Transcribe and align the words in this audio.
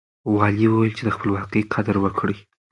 والي 0.35 0.65
وويل 0.69 0.93
چې 0.97 1.03
د 1.05 1.09
خپلواکۍ 1.15 1.61
قدر 1.73 1.95
وکړئ. 2.03 2.37